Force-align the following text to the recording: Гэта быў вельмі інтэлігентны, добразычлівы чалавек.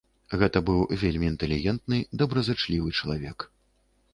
Гэта 0.43 0.61
быў 0.69 0.79
вельмі 1.01 1.27
інтэлігентны, 1.31 1.99
добразычлівы 2.23 2.89
чалавек. 3.03 3.39